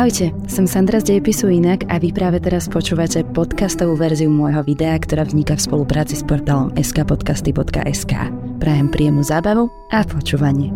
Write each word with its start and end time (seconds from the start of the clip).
Ahojte, 0.00 0.32
som 0.48 0.64
Sandra 0.64 0.96
z 0.96 1.12
Dejepisu 1.12 1.52
Inak 1.52 1.84
a 1.92 2.00
vy 2.00 2.08
práve 2.08 2.40
teraz 2.40 2.72
počúvate 2.72 3.20
podcastovú 3.20 4.00
verziu 4.00 4.32
môjho 4.32 4.64
videa, 4.64 4.96
ktorá 4.96 5.28
vzniká 5.28 5.60
v 5.60 5.68
spolupráci 5.68 6.16
s 6.16 6.24
portálom 6.24 6.72
skpodcasty.sk. 6.72 8.32
Prajem 8.64 8.88
príjemnú 8.88 9.20
zábavu 9.20 9.68
a 9.92 10.00
počúvanie. 10.08 10.72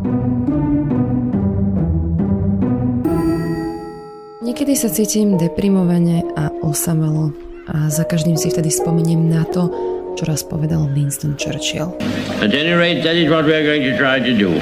Niekedy 4.45 4.77
sa 4.77 4.93
cítim 4.93 5.41
deprimovane 5.41 6.29
a 6.37 6.53
osamelo 6.61 7.33
a 7.73 7.89
za 7.89 8.05
každým 8.05 8.37
si 8.37 8.53
vtedy 8.53 8.69
spomeniem 8.69 9.25
na 9.25 9.49
to, 9.49 9.73
čo 10.21 10.29
raz 10.29 10.45
povedal 10.45 10.85
Winston 10.93 11.33
Churchill. 11.41 11.97
At 12.45 12.53
any 12.53 12.77
rate, 12.77 13.01
that 13.09 13.17
is 13.17 13.33
what 13.33 13.49
we 13.49 13.57
are 13.57 13.65
going 13.65 13.89
to 13.89 13.97
try 13.97 14.21
to 14.21 14.37
do. 14.37 14.53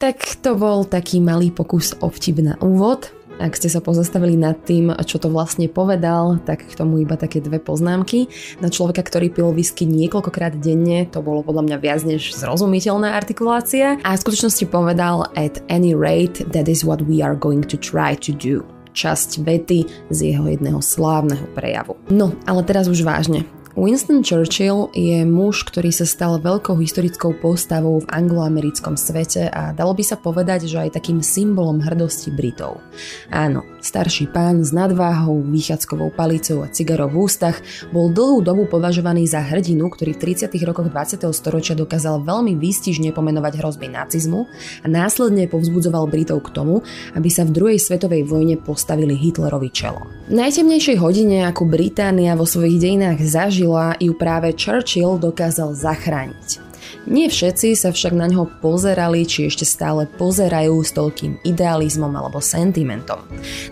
Tak 0.00 0.40
to 0.40 0.56
bol 0.56 0.88
taký 0.88 1.20
malý 1.20 1.52
pokus 1.52 1.92
o 2.00 2.08
vtip 2.08 2.40
na 2.40 2.56
úvod. 2.64 3.19
Ak 3.40 3.56
ste 3.56 3.72
sa 3.72 3.80
pozastavili 3.80 4.36
nad 4.36 4.60
tým, 4.68 4.92
čo 5.08 5.16
to 5.16 5.32
vlastne 5.32 5.64
povedal, 5.72 6.36
tak 6.44 6.68
k 6.68 6.76
tomu 6.76 7.00
iba 7.00 7.16
také 7.16 7.40
dve 7.40 7.56
poznámky. 7.56 8.28
Na 8.60 8.68
človeka, 8.68 9.00
ktorý 9.00 9.32
pil 9.32 9.48
whisky 9.56 9.88
niekoľkokrát 9.88 10.60
denne, 10.60 11.08
to 11.08 11.24
bolo 11.24 11.40
podľa 11.40 11.64
mňa 11.64 11.76
viac 11.80 12.04
než 12.04 12.36
zrozumiteľná 12.36 13.16
artikulácia. 13.16 13.96
A 14.04 14.12
v 14.12 14.22
skutočnosti 14.28 14.68
povedal 14.68 15.24
at 15.40 15.64
any 15.72 15.96
rate, 15.96 16.44
that 16.52 16.68
is 16.68 16.84
what 16.84 17.00
we 17.08 17.24
are 17.24 17.32
going 17.32 17.64
to 17.64 17.80
try 17.80 18.12
to 18.20 18.36
do 18.36 18.60
časť 18.90 19.46
vety 19.46 19.86
z 20.10 20.18
jeho 20.34 20.44
jedného 20.50 20.82
slávneho 20.82 21.46
prejavu. 21.54 21.94
No, 22.10 22.34
ale 22.44 22.66
teraz 22.66 22.90
už 22.90 23.06
vážne. 23.06 23.46
Winston 23.78 24.26
Churchill 24.26 24.90
je 24.90 25.22
muž, 25.22 25.62
ktorý 25.62 25.94
sa 25.94 26.02
stal 26.02 26.42
veľkou 26.42 26.74
historickou 26.82 27.38
postavou 27.38 28.02
v 28.02 28.10
angloamerickom 28.10 28.98
svete 28.98 29.46
a 29.46 29.70
dalo 29.70 29.94
by 29.94 30.02
sa 30.02 30.18
povedať, 30.18 30.66
že 30.66 30.82
aj 30.82 30.98
takým 30.98 31.22
symbolom 31.22 31.78
hrdosti 31.78 32.34
Britov. 32.34 32.82
Áno, 33.30 33.62
starší 33.78 34.26
pán 34.34 34.66
s 34.66 34.74
nadváhou, 34.74 35.46
výchádzkovou 35.46 36.10
palicou 36.18 36.66
a 36.66 36.72
cigarou 36.74 37.14
v 37.14 37.30
ústach 37.30 37.62
bol 37.94 38.10
dlhú 38.10 38.42
dobu 38.42 38.66
považovaný 38.66 39.30
za 39.30 39.38
hrdinu, 39.38 39.86
ktorý 39.86 40.18
v 40.18 40.34
30. 40.34 40.50
rokoch 40.66 40.90
20. 40.90 41.30
storočia 41.30 41.78
dokázal 41.78 42.26
veľmi 42.26 42.58
výstižne 42.58 43.14
pomenovať 43.14 43.62
hrozby 43.62 43.86
nacizmu 43.86 44.50
a 44.82 44.86
následne 44.90 45.46
povzbudzoval 45.46 46.10
Britov 46.10 46.42
k 46.42 46.58
tomu, 46.58 46.82
aby 47.14 47.30
sa 47.30 47.46
v 47.46 47.54
druhej 47.54 47.78
svetovej 47.78 48.26
vojne 48.26 48.58
postavili 48.58 49.14
Hitlerovi 49.14 49.70
čelo. 49.70 50.10
Najtemnejšej 50.26 50.98
hodine, 50.98 51.46
ako 51.46 51.70
Británia 51.70 52.34
vo 52.34 52.50
svojich 52.50 52.82
dejinách 52.82 53.22
zažila, 53.22 53.59
zažila, 53.60 53.94
ju 54.00 54.16
práve 54.16 54.52
Churchill 54.56 55.20
dokázal 55.20 55.74
zachrániť. 55.76 56.69
Nie 57.08 57.30
všetci 57.30 57.74
sa 57.74 57.90
však 57.90 58.12
na 58.12 58.28
ňo 58.28 58.60
pozerali, 58.60 59.24
či 59.24 59.48
ešte 59.48 59.64
stále 59.64 60.06
pozerajú 60.06 60.82
s 60.82 60.92
toľkým 60.94 61.42
idealizmom 61.46 62.12
alebo 62.12 62.42
sentimentom. 62.42 63.22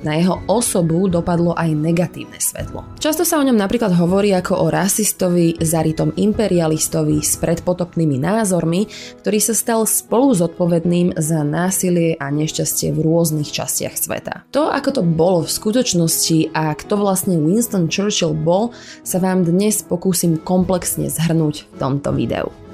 Na 0.03 0.17
jeho 0.17 0.41
osobu 0.49 1.07
dopadlo 1.11 1.53
aj 1.55 1.71
negatívne 1.75 2.39
svetlo. 2.41 2.85
Často 3.03 3.23
sa 3.27 3.39
o 3.41 3.47
ňom 3.47 3.57
napríklad 3.57 3.95
hovorí 3.95 4.33
ako 4.35 4.65
o 4.65 4.67
rasistovi, 4.69 5.59
zaritom 5.59 6.15
imperialistovi 6.15 7.21
s 7.21 7.37
predpotopnými 7.41 8.17
názormi, 8.19 8.89
ktorý 9.23 9.39
sa 9.43 9.55
stal 9.55 9.81
spolu 9.85 10.35
zodpovedným 10.35 11.19
za 11.19 11.43
násilie 11.43 12.17
a 12.17 12.31
nešťastie 12.31 12.95
v 12.95 12.99
rôznych 13.03 13.51
častiach 13.51 13.97
sveta. 13.97 14.35
To, 14.55 14.71
ako 14.71 15.01
to 15.01 15.03
bolo 15.03 15.45
v 15.45 15.51
skutočnosti 15.51 16.55
a 16.55 16.75
kto 16.77 16.95
vlastne 17.01 17.41
Winston 17.41 17.91
Churchill 17.91 18.37
bol, 18.37 18.71
sa 19.03 19.19
vám 19.19 19.45
dnes 19.45 19.81
pokúsim 19.83 20.37
komplexne 20.39 21.11
zhrnúť 21.11 21.65
v 21.65 21.75
tomto 21.81 22.11
videu. 22.15 22.68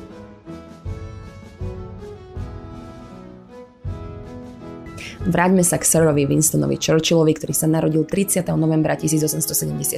Vráťme 5.24 5.64
sa 5.64 5.80
k 5.80 5.88
Sirovi 5.88 6.28
Winstonovi 6.28 6.76
Churchillovi, 6.76 7.32
ktorý 7.32 7.56
sa 7.56 7.64
narodil 7.64 8.04
30. 8.04 8.44
novembra 8.60 8.92
1874 8.92 9.96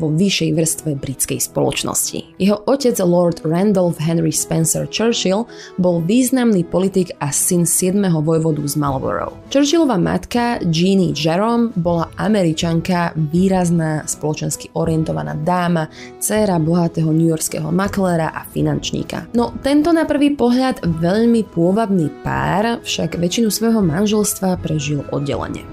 vo 0.00 0.08
vyššej 0.08 0.50
vrstve 0.56 0.90
britskej 0.96 1.36
spoločnosti. 1.36 2.40
Jeho 2.40 2.64
otec 2.64 2.96
Lord 3.04 3.44
Randolph 3.44 4.00
Henry 4.00 4.32
Spencer 4.32 4.88
Churchill 4.88 5.44
bol 5.76 6.00
významný 6.00 6.64
politik 6.64 7.12
a 7.20 7.28
syn 7.28 7.68
7. 7.68 8.08
vojvodu 8.24 8.64
z 8.64 8.80
Marlborough. 8.80 9.36
Churchillova 9.52 10.00
matka 10.00 10.56
Jeannie 10.64 11.12
Jerome 11.12 11.68
bola 11.76 12.08
američanka, 12.16 13.12
výrazná, 13.20 14.08
spoločensky 14.08 14.72
orientovaná 14.80 15.36
dáma, 15.36 15.92
dcéra 16.16 16.56
bohatého 16.56 17.12
newyorského 17.12 17.68
makléra 17.68 18.32
a 18.32 18.48
finančníka. 18.48 19.28
No 19.36 19.52
tento 19.60 19.92
na 19.92 20.08
prvý 20.08 20.32
pohľad 20.32 20.88
veľmi 20.88 21.52
pôvabný 21.52 22.08
pár 22.24 22.80
však 22.80 23.20
väčšinu 23.20 23.52
svojho 23.52 23.84
manželstva 23.84 24.53
prežil 24.56 25.06
oddelenie 25.12 25.66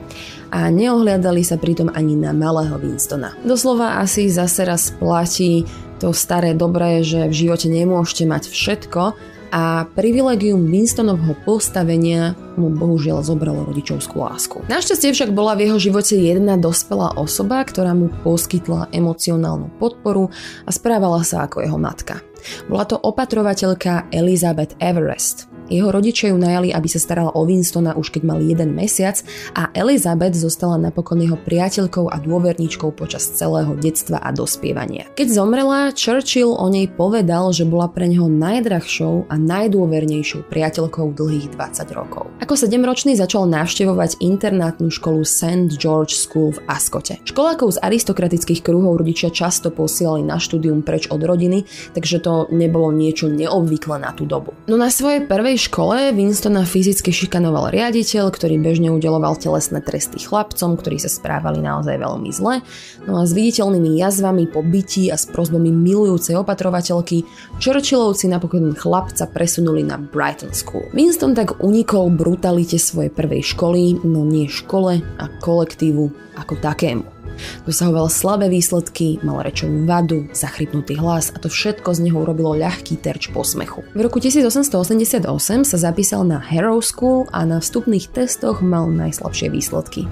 a 0.52 0.68
neohliadali 0.68 1.42
sa 1.48 1.56
pritom 1.56 1.88
ani 1.96 2.20
na 2.20 2.36
malého 2.36 2.76
Winstona. 2.76 3.32
Doslova 3.48 4.04
asi 4.04 4.28
zase 4.28 4.68
raz 4.68 4.92
platí 4.92 5.64
to 6.04 6.12
staré 6.12 6.52
dobré, 6.52 7.02
že 7.08 7.32
v 7.32 7.34
živote 7.48 7.72
nemôžete 7.72 8.28
mať 8.28 8.44
všetko 8.52 9.16
a 9.52 9.84
privilegium 9.96 10.64
Winstonovho 10.64 11.36
postavenia 11.44 12.34
mu 12.56 12.72
bohužiaľ 12.72 13.20
zobralo 13.20 13.68
rodičovskú 13.68 14.24
lásku. 14.24 14.64
Našťastie 14.72 15.12
však 15.12 15.36
bola 15.36 15.60
v 15.60 15.68
jeho 15.68 15.78
živote 15.78 16.16
jedna 16.16 16.56
dospelá 16.56 17.20
osoba, 17.20 17.60
ktorá 17.68 17.92
mu 17.92 18.08
poskytla 18.24 18.92
emocionálnu 18.96 19.76
podporu 19.76 20.32
a 20.64 20.70
správala 20.72 21.22
sa 21.28 21.48
ako 21.48 21.68
jeho 21.68 21.80
matka. 21.80 22.24
Bola 22.66 22.88
to 22.88 22.98
opatrovateľka 22.98 24.10
Elizabeth 24.10 24.74
Everest. 24.80 25.51
Jeho 25.72 25.88
rodičia 25.88 26.36
ju 26.36 26.38
najali, 26.38 26.76
aby 26.76 26.88
sa 26.92 27.00
starala 27.00 27.32
o 27.32 27.48
Winstona 27.48 27.96
už 27.96 28.12
keď 28.12 28.28
mal 28.28 28.44
jeden 28.44 28.76
mesiac 28.76 29.24
a 29.56 29.72
Elizabeth 29.72 30.36
zostala 30.36 30.76
napokon 30.76 31.24
jeho 31.24 31.40
priateľkou 31.40 32.12
a 32.12 32.20
dôverníčkou 32.20 32.92
počas 32.92 33.24
celého 33.32 33.72
detstva 33.80 34.20
a 34.20 34.36
dospievania. 34.36 35.08
Keď 35.16 35.32
zomrela, 35.32 35.96
Churchill 35.96 36.52
o 36.52 36.68
nej 36.68 36.92
povedal, 36.92 37.56
že 37.56 37.64
bola 37.64 37.88
pre 37.88 38.12
neho 38.12 38.28
najdrahšou 38.28 39.32
a 39.32 39.36
najdôvernejšou 39.40 40.52
priateľkou 40.52 41.16
dlhých 41.16 41.56
20 41.56 41.88
rokov. 41.96 42.28
Ako 42.44 42.60
7-ročný 42.60 43.16
začal 43.16 43.48
navštevovať 43.48 44.20
internátnu 44.20 44.92
školu 44.92 45.24
St. 45.24 45.72
George 45.80 46.20
School 46.20 46.52
v 46.52 46.60
Askote. 46.68 47.24
Školákov 47.24 47.80
z 47.80 47.82
aristokratických 47.86 48.60
kruhov 48.60 49.00
rodičia 49.00 49.32
často 49.32 49.72
posielali 49.72 50.28
na 50.28 50.36
štúdium 50.36 50.84
preč 50.84 51.08
od 51.08 51.24
rodiny, 51.24 51.64
takže 51.96 52.20
to 52.20 52.52
nebolo 52.52 52.92
niečo 52.92 53.32
neobvyklé 53.32 54.04
na 54.04 54.12
tú 54.12 54.28
dobu. 54.28 54.52
No 54.68 54.76
na 54.76 54.92
svojej 54.92 55.24
prvej 55.24 55.61
škole 55.62 56.10
Winstona 56.18 56.66
fyzicky 56.66 57.14
šikanoval 57.14 57.70
riaditeľ, 57.70 58.34
ktorý 58.34 58.58
bežne 58.58 58.90
udeloval 58.90 59.38
telesné 59.38 59.78
tresty 59.86 60.18
chlapcom, 60.18 60.74
ktorí 60.74 60.98
sa 60.98 61.14
správali 61.14 61.62
naozaj 61.62 62.02
veľmi 62.02 62.34
zle. 62.34 62.66
No 63.06 63.22
a 63.22 63.30
s 63.30 63.38
viditeľnými 63.38 64.02
jazvami 64.02 64.50
po 64.50 64.66
byti 64.66 65.14
a 65.14 65.16
s 65.22 65.30
prozbami 65.30 65.70
milujúcej 65.70 66.34
opatrovateľky 66.42 67.22
Churchillovci 67.62 68.26
napokon 68.26 68.74
chlapca 68.74 69.30
presunuli 69.30 69.86
na 69.86 70.02
Brighton 70.02 70.50
School. 70.58 70.90
Winston 70.98 71.38
tak 71.38 71.62
unikol 71.62 72.10
brutalite 72.10 72.82
svojej 72.82 73.14
prvej 73.14 73.54
školy, 73.54 74.02
no 74.02 74.26
nie 74.26 74.50
škole 74.50 75.06
a 75.22 75.26
kolektívu 75.40 76.10
ako 76.42 76.58
takému. 76.58 77.21
Dosahoval 77.68 78.08
slabé 78.12 78.48
výsledky, 78.50 79.22
mal 79.22 79.44
rečovú 79.46 79.86
vadu, 79.86 80.28
zachrypnutý 80.34 80.98
hlas 80.98 81.30
a 81.34 81.38
to 81.38 81.52
všetko 81.52 81.94
z 81.94 82.10
neho 82.10 82.24
urobilo 82.24 82.58
ľahký 82.58 82.98
terč 83.00 83.30
posmechu. 83.30 83.84
V 83.94 84.00
roku 84.00 84.18
1888 84.18 85.24
sa 85.68 85.78
zapísal 85.78 86.26
na 86.26 86.42
Harrow 86.42 86.80
School 86.80 87.30
a 87.36 87.46
na 87.46 87.60
vstupných 87.60 88.10
testoch 88.10 88.64
mal 88.64 88.90
najslabšie 88.90 89.52
výsledky. 89.54 90.08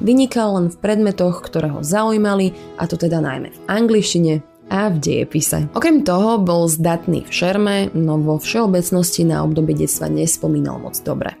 Vynikal 0.00 0.56
len 0.60 0.66
v 0.72 0.80
predmetoch, 0.80 1.44
ktoré 1.44 1.68
ho 1.72 1.84
zaujímali, 1.84 2.56
a 2.80 2.88
to 2.88 2.96
teda 2.96 3.20
najmä 3.20 3.52
v 3.52 3.58
angličtine, 3.68 4.53
a 4.70 4.88
v 4.88 4.96
dejepise. 4.98 5.68
Okrem 5.76 6.02
toho 6.02 6.40
bol 6.40 6.66
zdatný 6.66 7.24
v 7.28 7.32
šerme, 7.32 7.76
no 7.92 8.16
vo 8.20 8.40
všeobecnosti 8.40 9.22
na 9.28 9.44
obdobie 9.44 9.76
detstva 9.76 10.08
nespomínal 10.08 10.80
moc 10.80 10.96
dobre. 11.04 11.36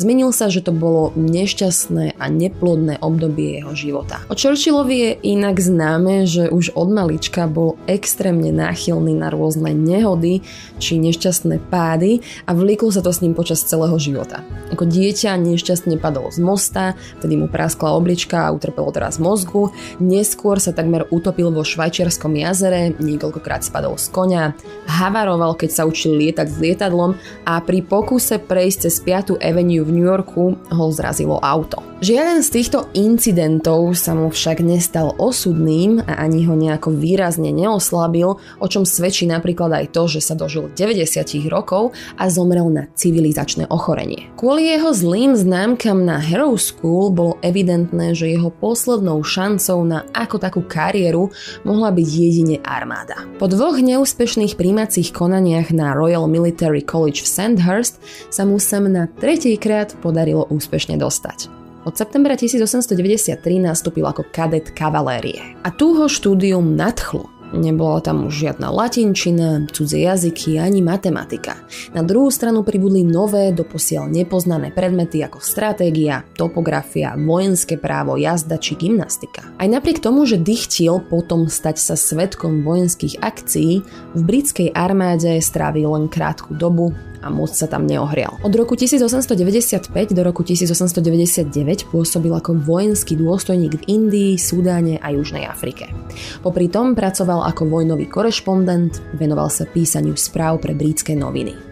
Zmenil 0.00 0.32
sa, 0.32 0.48
že 0.48 0.64
to 0.64 0.72
bolo 0.72 1.12
nešťastné 1.14 2.16
a 2.16 2.24
neplodné 2.32 2.98
obdobie 3.04 3.60
jeho 3.60 3.72
života. 3.76 4.24
O 4.32 4.34
Churchillovi 4.34 4.96
je 4.96 5.12
inak 5.36 5.60
známe, 5.60 6.24
že 6.24 6.48
už 6.48 6.72
od 6.74 6.88
malička 6.90 7.44
bol 7.46 7.76
extrémne 7.84 8.50
náchylný 8.50 9.12
na 9.14 9.28
rôzne 9.28 9.76
nehody 9.76 10.40
či 10.80 10.96
nešťastné 10.96 11.68
pády 11.68 12.24
a 12.48 12.56
vlíklo 12.56 12.90
sa 12.90 13.04
to 13.04 13.12
s 13.12 13.20
ním 13.20 13.36
počas 13.36 13.62
celého 13.62 13.94
života. 14.00 14.42
Ako 14.72 14.88
dieťa 14.88 15.36
nešťastne 15.36 16.00
padol 16.00 16.32
z 16.32 16.40
mosta, 16.40 16.96
vtedy 17.20 17.36
mu 17.36 17.46
praskla 17.50 17.92
oblička 17.94 18.48
a 18.48 18.54
utrpelo 18.54 18.88
teraz 18.94 19.20
mozgu, 19.20 19.74
neskôr 20.00 20.56
sa 20.62 20.72
takmer 20.72 21.04
utopil 21.12 21.52
vo 21.52 21.66
švajčiarskom 21.66 22.32
jazere, 22.60 22.92
niekoľkokrát 23.00 23.64
spadol 23.64 23.96
z 23.96 24.12
konia, 24.12 24.52
havaroval, 24.84 25.56
keď 25.56 25.70
sa 25.72 25.82
učil 25.88 26.20
lietať 26.20 26.44
s 26.52 26.60
lietadlom 26.60 27.16
a 27.48 27.56
pri 27.64 27.80
pokuse 27.80 28.36
prejsť 28.36 28.84
cez 28.84 29.00
5. 29.00 29.40
Avenue 29.40 29.80
v 29.80 29.96
New 29.96 30.04
Yorku 30.04 30.60
ho 30.60 30.84
zrazilo 30.92 31.40
auto. 31.40 31.80
Žiaden 32.00 32.40
z 32.40 32.48
týchto 32.48 32.88
incidentov 32.96 33.92
sa 33.92 34.16
mu 34.16 34.32
však 34.32 34.64
nestal 34.64 35.12
osudným 35.20 36.00
a 36.00 36.16
ani 36.24 36.48
ho 36.48 36.56
nejako 36.56 36.96
výrazne 36.96 37.52
neoslabil, 37.52 38.40
o 38.40 38.66
čom 38.72 38.88
svedčí 38.88 39.28
napríklad 39.28 39.68
aj 39.68 39.92
to, 39.92 40.08
že 40.08 40.24
sa 40.24 40.32
dožil 40.32 40.72
90 40.72 41.04
rokov 41.52 41.92
a 42.16 42.32
zomrel 42.32 42.72
na 42.72 42.88
civilizačné 42.96 43.68
ochorenie. 43.68 44.32
Kvôli 44.40 44.72
jeho 44.72 44.96
zlým 44.96 45.36
známkam 45.36 46.00
na 46.00 46.16
Hero 46.16 46.56
School 46.56 47.12
bolo 47.12 47.36
evidentné, 47.44 48.16
že 48.16 48.32
jeho 48.32 48.48
poslednou 48.48 49.20
šancou 49.20 49.84
na 49.84 50.08
ako 50.16 50.40
takú 50.40 50.64
kariéru 50.64 51.28
mohla 51.68 51.92
byť 51.92 52.08
jedine 52.08 52.49
armáda. 52.66 53.22
Po 53.38 53.46
dvoch 53.46 53.78
neúspešných 53.78 54.58
príjmacích 54.58 55.14
konaniach 55.14 55.70
na 55.70 55.94
Royal 55.94 56.26
Military 56.26 56.82
College 56.82 57.22
v 57.22 57.28
Sandhurst 57.30 58.02
sa 58.34 58.42
mu 58.42 58.58
sem 58.58 58.82
na 58.90 59.06
tretejkrát 59.06 59.94
podarilo 60.02 60.50
úspešne 60.50 60.98
dostať. 60.98 61.46
Od 61.86 61.96
septembra 61.96 62.36
1893 62.36 63.40
nastúpil 63.56 64.04
ako 64.04 64.28
kadet 64.28 64.74
kavalérie. 64.76 65.56
A 65.64 65.72
tu 65.72 65.96
ho 65.96 66.10
štúdium 66.10 66.76
nadchlo. 66.76 67.39
Nebola 67.50 67.98
tam 67.98 68.30
už 68.30 68.46
žiadna 68.46 68.70
latinčina, 68.70 69.66
cudzie 69.74 70.06
jazyky 70.06 70.62
ani 70.62 70.86
matematika. 70.86 71.58
Na 71.90 72.06
druhú 72.06 72.30
stranu 72.30 72.62
pribudli 72.62 73.02
nové, 73.02 73.50
doposiaľ 73.50 74.06
nepoznané 74.06 74.70
predmety 74.70 75.18
ako 75.26 75.42
stratégia, 75.42 76.22
topografia, 76.38 77.18
vojenské 77.18 77.74
právo, 77.74 78.14
jazda 78.14 78.54
či 78.54 78.78
gymnastika. 78.78 79.42
Aj 79.58 79.66
napriek 79.66 79.98
tomu, 79.98 80.22
že 80.30 80.38
dychtil 80.38 81.02
potom 81.10 81.50
stať 81.50 81.82
sa 81.82 81.98
svetkom 81.98 82.62
vojenských 82.62 83.18
akcií, 83.18 83.82
v 84.14 84.20
britskej 84.22 84.70
armáde 84.70 85.42
strávil 85.42 85.90
len 85.90 86.06
krátku 86.06 86.54
dobu 86.54 86.94
a 87.20 87.28
moc 87.28 87.52
sa 87.52 87.68
tam 87.68 87.84
neohrial. 87.84 88.40
Od 88.40 88.52
roku 88.56 88.76
1895 88.76 90.16
do 90.16 90.22
roku 90.24 90.42
1899 90.44 91.92
pôsobil 91.92 92.32
ako 92.32 92.56
vojenský 92.56 93.16
dôstojník 93.16 93.72
v 93.80 93.82
Indii, 93.86 94.32
Sudáne 94.40 94.96
a 95.00 95.12
Južnej 95.12 95.44
Afrike. 95.44 95.92
Popri 96.40 96.72
tom 96.72 96.96
pracoval 96.96 97.46
ako 97.52 97.68
vojnový 97.68 98.08
korešpondent, 98.08 99.00
venoval 99.16 99.52
sa 99.52 99.68
písaniu 99.68 100.16
správ 100.16 100.64
pre 100.64 100.72
britské 100.72 101.12
noviny. 101.16 101.70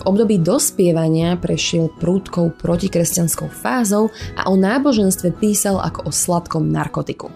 V 0.00 0.02
období 0.08 0.40
dospievania 0.40 1.36
prešiel 1.36 1.92
prúdkou 2.00 2.56
protikresťanskou 2.56 3.52
fázou 3.52 4.08
a 4.36 4.48
o 4.48 4.56
náboženstve 4.56 5.36
písal 5.36 5.76
ako 5.76 6.08
o 6.08 6.10
sladkom 6.12 6.64
narkotiku. 6.72 7.28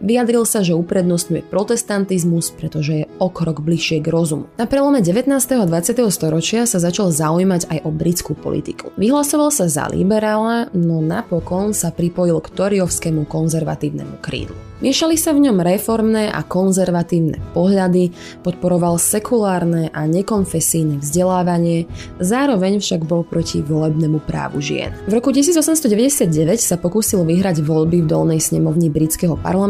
Vyjadril 0.00 0.44
sa, 0.48 0.60
že 0.60 0.76
uprednostňuje 0.76 1.46
protestantizmus, 1.48 2.52
pretože 2.54 2.92
je 2.92 3.10
o 3.20 3.28
krok 3.32 3.62
bližšie 3.62 4.02
k 4.02 4.08
rozumu. 4.08 4.48
Na 4.56 4.68
prelome 4.68 5.00
19. 5.00 5.32
a 5.34 5.64
20. 5.64 5.96
storočia 6.12 6.64
sa 6.64 6.78
začal 6.82 7.12
zaujímať 7.12 7.68
aj 7.70 7.78
o 7.84 7.90
britskú 7.90 8.32
politiku. 8.36 8.92
Vyhlasoval 9.00 9.50
sa 9.50 9.66
za 9.66 9.88
liberála, 9.90 10.70
no 10.76 11.00
napokon 11.00 11.72
sa 11.72 11.90
pripojil 11.90 12.38
k 12.44 12.52
toriovskému 12.52 13.24
konzervatívnemu 13.26 14.18
krídlu. 14.22 14.56
Miešali 14.76 15.16
sa 15.16 15.32
v 15.32 15.48
ňom 15.48 15.64
reformné 15.64 16.28
a 16.28 16.44
konzervatívne 16.44 17.40
pohľady, 17.56 18.12
podporoval 18.44 19.00
sekulárne 19.00 19.88
a 19.88 20.04
nekonfesijné 20.04 21.00
vzdelávanie, 21.00 21.88
zároveň 22.20 22.84
však 22.84 23.08
bol 23.08 23.24
proti 23.24 23.64
volebnému 23.64 24.20
právu 24.28 24.60
žien. 24.60 24.92
V 25.08 25.16
roku 25.16 25.32
1899 25.32 26.28
sa 26.60 26.76
pokúsil 26.76 27.24
vyhrať 27.24 27.64
voľby 27.64 28.04
v 28.04 28.06
dolnej 28.06 28.36
snemovni 28.36 28.92
britského 28.92 29.40
parlamentu, 29.40 29.65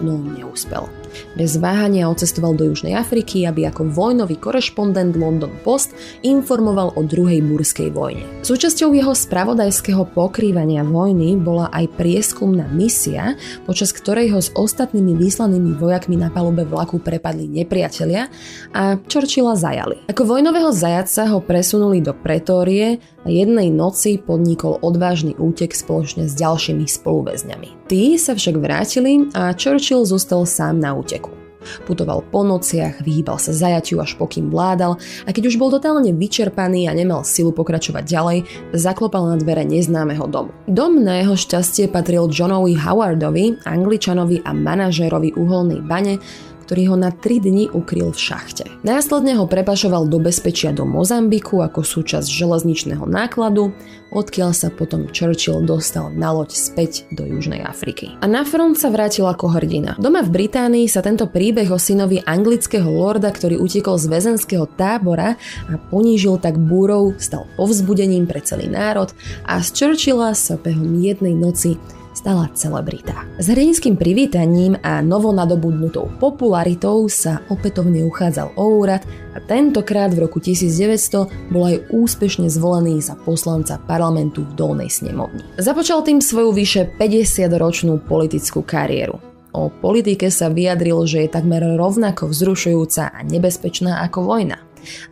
no 0.00 0.18
neúspel. 0.18 1.03
Bez 1.34 1.58
váhania 1.58 2.06
odcestoval 2.06 2.54
do 2.54 2.70
Južnej 2.70 2.94
Afriky, 2.94 3.46
aby 3.46 3.66
ako 3.68 3.90
vojnový 3.90 4.38
korešpondent 4.38 5.18
London 5.18 5.52
Post 5.62 5.94
informoval 6.22 6.94
o 6.94 7.02
druhej 7.02 7.42
burskej 7.42 7.90
vojne. 7.94 8.26
Súčasťou 8.44 8.92
jeho 8.92 9.12
spravodajského 9.16 10.04
pokrývania 10.12 10.84
vojny 10.84 11.34
bola 11.40 11.72
aj 11.72 11.94
prieskumná 11.96 12.68
misia, 12.70 13.38
počas 13.64 13.90
ktorej 13.90 14.34
ho 14.34 14.40
s 14.42 14.52
ostatnými 14.54 15.16
vyslanými 15.16 15.76
vojakmi 15.78 16.20
na 16.20 16.28
palube 16.30 16.62
vlaku 16.68 17.00
prepadli 17.00 17.50
nepriatelia 17.50 18.28
a 18.74 19.00
Churchilla 19.08 19.56
zajali. 19.56 20.06
Ako 20.10 20.26
vojnového 20.26 20.70
zajaca 20.74 21.28
ho 21.30 21.38
presunuli 21.40 22.04
do 22.04 22.12
Pretórie 22.12 23.00
a 23.24 23.28
jednej 23.32 23.72
noci 23.72 24.20
podnikol 24.20 24.76
odvážny 24.84 25.32
útek 25.40 25.72
spoločne 25.72 26.28
s 26.28 26.36
ďalšími 26.36 26.84
spoluväzňami. 26.84 27.88
Tí 27.88 28.16
sa 28.20 28.36
však 28.36 28.56
vrátili 28.60 29.28
a 29.32 29.52
Churchill 29.56 30.04
zostal 30.04 30.44
sám 30.44 30.80
na 30.80 30.92
úteku. 31.04 31.44
Putoval 31.88 32.20
po 32.28 32.44
nociach, 32.44 33.00
vyhýbal 33.00 33.40
sa 33.40 33.52
zajatiu 33.52 34.00
až 34.00 34.16
pokým 34.20 34.52
vládal 34.52 35.00
a 35.24 35.30
keď 35.32 35.48
už 35.48 35.56
bol 35.56 35.72
totálne 35.72 36.12
vyčerpaný 36.12 36.88
a 36.88 36.92
nemal 36.92 37.24
silu 37.24 37.56
pokračovať 37.56 38.04
ďalej, 38.04 38.38
zaklopal 38.76 39.32
na 39.32 39.36
dvere 39.40 39.64
neznámeho 39.64 40.28
domu. 40.28 40.52
Dom 40.68 41.00
na 41.00 41.24
jeho 41.24 41.36
šťastie 41.36 41.88
patril 41.88 42.28
Johnovi 42.28 42.76
Howardovi, 42.76 43.64
angličanovi 43.64 44.44
a 44.44 44.52
manažérovi 44.52 45.36
uholnej 45.36 45.80
bane, 45.84 46.20
ktorý 46.64 46.90
ho 46.90 46.96
na 46.96 47.12
3 47.12 47.44
dni 47.44 47.68
ukryl 47.76 48.08
v 48.08 48.16
šachte. 48.16 48.64
Následne 48.80 49.36
ho 49.36 49.44
prepašoval 49.44 50.08
do 50.08 50.16
bezpečia 50.16 50.72
do 50.72 50.88
Mozambiku 50.88 51.60
ako 51.60 51.84
súčasť 51.84 52.24
železničného 52.24 53.04
nákladu, 53.04 53.76
odkiaľ 54.14 54.56
sa 54.56 54.72
potom 54.72 55.04
Churchill 55.12 55.60
dostal 55.60 56.08
na 56.16 56.32
loď 56.32 56.56
späť 56.56 57.04
do 57.12 57.28
Južnej 57.28 57.60
Afriky. 57.60 58.16
A 58.22 58.26
na 58.30 58.46
front 58.48 58.80
sa 58.80 58.88
vrátil 58.88 59.28
ako 59.28 59.52
hrdina. 59.52 59.98
Doma 60.00 60.24
v 60.24 60.32
Británii 60.32 60.88
sa 60.88 61.04
tento 61.04 61.28
príbeh 61.28 61.68
o 61.68 61.76
synovi 61.76 62.22
anglického 62.24 62.86
lorda, 62.88 63.28
ktorý 63.28 63.60
utekol 63.60 64.00
z 64.00 64.06
väzenského 64.08 64.64
tábora 64.78 65.36
a 65.68 65.74
ponížil 65.90 66.40
tak 66.40 66.56
búrov, 66.56 67.18
stal 67.20 67.44
povzbudením 67.58 68.24
pre 68.24 68.40
celý 68.40 68.70
národ 68.70 69.10
a 69.44 69.60
z 69.60 69.68
Churchilla 69.74 70.32
sa 70.32 70.56
behom 70.56 70.94
jednej 71.02 71.34
noci 71.34 71.76
stala 72.14 72.48
celebrita. 72.54 73.26
S 73.36 73.50
hrdinským 73.50 73.98
privítaním 73.98 74.78
a 74.80 75.02
novonadobudnutou 75.02 76.08
popularitou 76.22 77.10
sa 77.10 77.42
opätovne 77.50 78.06
uchádzal 78.06 78.54
o 78.54 78.80
úrad 78.80 79.02
a 79.34 79.42
tentokrát 79.42 80.14
v 80.14 80.24
roku 80.24 80.38
1900 80.38 81.50
bol 81.50 81.68
aj 81.68 81.90
úspešne 81.90 82.46
zvolený 82.46 83.02
za 83.02 83.18
poslanca 83.18 83.76
parlamentu 83.82 84.46
v 84.46 84.54
Dolnej 84.54 84.88
snemovni. 84.88 85.42
Započal 85.58 86.06
tým 86.06 86.22
svoju 86.22 86.54
vyše 86.54 86.88
50-ročnú 86.96 88.00
politickú 88.06 88.62
kariéru. 88.62 89.18
O 89.54 89.70
politike 89.70 90.34
sa 90.34 90.50
vyjadril, 90.50 91.06
že 91.06 91.26
je 91.26 91.34
takmer 91.34 91.62
rovnako 91.78 92.26
vzrušujúca 92.26 93.14
a 93.14 93.18
nebezpečná 93.22 94.02
ako 94.02 94.26
vojna. 94.26 94.58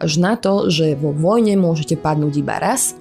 Až 0.03 0.19
na 0.21 0.35
to, 0.37 0.69
že 0.69 0.99
vo 0.99 1.15
vojne 1.15 1.57
môžete 1.57 1.97
padnúť 1.97 2.35
iba 2.43 2.59
raz 2.59 2.99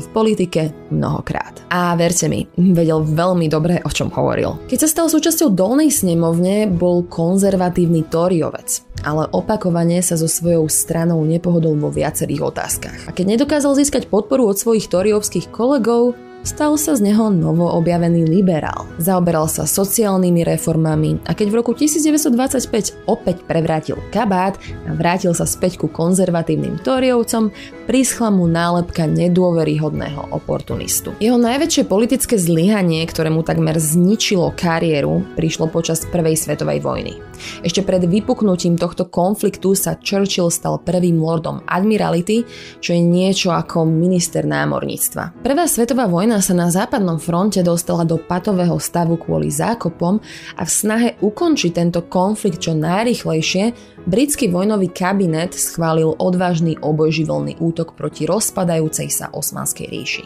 v 0.00 0.08
politike 0.14 0.74
mnohokrát. 0.90 1.62
A 1.70 1.94
verte 1.98 2.30
mi, 2.30 2.46
vedel 2.56 3.02
veľmi 3.02 3.46
dobre, 3.50 3.82
o 3.82 3.90
čom 3.90 4.10
hovoril. 4.14 4.58
Keď 4.70 4.78
sa 4.86 4.88
stal 4.88 5.06
súčasťou 5.10 5.52
dolnej 5.52 5.90
snemovne, 5.92 6.70
bol 6.70 7.06
konzervatívny 7.06 8.06
toriovec, 8.08 8.82
ale 9.04 9.28
opakovane 9.30 10.00
sa 10.00 10.14
so 10.14 10.26
svojou 10.30 10.70
stranou 10.70 11.22
nepohodol 11.22 11.76
vo 11.76 11.90
viacerých 11.90 12.42
otázkach. 12.54 12.98
A 13.06 13.14
keď 13.14 13.38
nedokázal 13.38 13.76
získať 13.78 14.08
podporu 14.08 14.48
od 14.48 14.56
svojich 14.56 14.88
toriovských 14.90 15.50
kolegov, 15.50 16.16
stal 16.44 16.76
sa 16.76 16.92
z 16.92 17.10
neho 17.10 17.32
novo 17.32 17.64
objavený 17.72 18.28
liberál. 18.28 18.84
Zaoberal 19.00 19.48
sa 19.48 19.64
sociálnymi 19.64 20.44
reformami 20.44 21.16
a 21.24 21.32
keď 21.32 21.46
v 21.48 21.58
roku 21.64 21.72
1925 21.72 23.08
opäť 23.08 23.40
prevrátil 23.48 23.96
kabát 24.12 24.60
a 24.84 24.92
vrátil 24.92 25.32
sa 25.32 25.48
späť 25.48 25.80
ku 25.80 25.88
konzervatívnym 25.88 26.84
Tóriovcom, 26.84 27.48
prischla 27.84 28.32
mu 28.32 28.48
nálepka 28.48 29.04
nedôveryhodného 29.04 30.32
oportunistu. 30.32 31.12
Jeho 31.20 31.36
najväčšie 31.36 31.84
politické 31.84 32.40
zlyhanie, 32.40 33.04
ktoré 33.04 33.28
mu 33.28 33.44
takmer 33.44 33.76
zničilo 33.76 34.56
kariéru, 34.56 35.20
prišlo 35.36 35.68
počas 35.68 36.08
Prvej 36.08 36.36
svetovej 36.40 36.80
vojny. 36.80 37.14
Ešte 37.60 37.84
pred 37.84 38.04
vypuknutím 38.08 38.80
tohto 38.80 39.04
konfliktu 39.04 39.76
sa 39.76 39.98
Churchill 40.00 40.48
stal 40.48 40.80
prvým 40.80 41.20
lordom 41.20 41.60
Admiralty, 41.68 42.46
čo 42.80 42.96
je 42.96 43.02
niečo 43.04 43.52
ako 43.52 43.84
minister 43.84 44.48
námorníctva. 44.48 45.44
Prvá 45.44 45.64
svetová 45.68 46.08
Vojna 46.08 46.40
sa 46.40 46.56
na 46.56 46.72
západnom 46.72 47.20
fronte 47.20 47.60
dostala 47.60 48.08
do 48.08 48.16
patového 48.16 48.80
stavu 48.80 49.20
kvôli 49.20 49.52
zákopom 49.52 50.22
a 50.56 50.62
v 50.64 50.70
snahe 50.70 51.08
ukončiť 51.20 51.70
tento 51.74 52.00
konflikt 52.06 52.64
čo 52.64 52.72
najrychlejšie, 52.72 53.93
britský 54.04 54.52
vojnový 54.52 54.92
kabinet 54.92 55.56
schválil 55.56 56.12
odvážny 56.20 56.76
obojživelný 56.76 57.56
útok 57.56 57.96
proti 57.96 58.28
rozpadajúcej 58.28 59.08
sa 59.08 59.32
osmanskej 59.32 59.88
ríši. 59.88 60.24